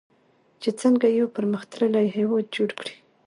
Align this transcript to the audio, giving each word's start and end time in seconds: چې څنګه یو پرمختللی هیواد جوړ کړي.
چې 0.61 0.69
څنګه 0.81 1.05
یو 1.19 1.27
پرمختللی 1.35 2.05
هیواد 2.17 2.45
جوړ 2.55 2.69
کړي. 2.79 2.93